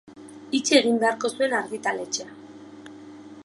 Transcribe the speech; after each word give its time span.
Itxi 0.59 0.77
egin 0.77 0.97
beharko 1.03 1.31
zuen 1.35 1.55
argitaletxea. 1.59 2.33